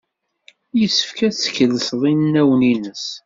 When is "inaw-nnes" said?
2.13-3.05